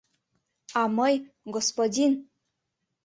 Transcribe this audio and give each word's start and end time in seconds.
—А 0.79 0.81
мый— 0.97 1.15
господин! 1.55 2.13